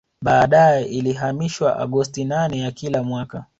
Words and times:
Baadae 0.23 0.85
ilihamishiwa 0.85 1.79
Agosti 1.79 2.25
nane 2.25 2.59
ya 2.59 2.71
kila 2.71 3.03
mwaka 3.03 3.45